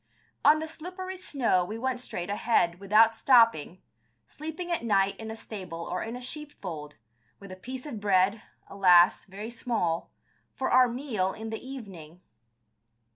[0.43, 3.83] On the slippery snow we went straight ahead, without stopping,
[4.25, 6.95] sleeping at night in a stable or in a sheepfold,
[7.39, 10.11] with a piece of bread, alas, very small,
[10.55, 12.19] for our meal in the evening.